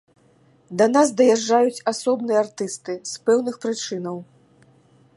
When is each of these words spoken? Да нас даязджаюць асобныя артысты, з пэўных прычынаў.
Да 0.81 0.85
нас 0.95 1.11
даязджаюць 1.19 1.83
асобныя 1.93 2.39
артысты, 2.45 2.99
з 3.13 3.25
пэўных 3.29 3.55
прычынаў. 3.67 4.17